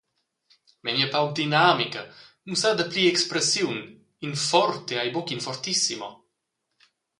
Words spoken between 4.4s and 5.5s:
forte ei buc in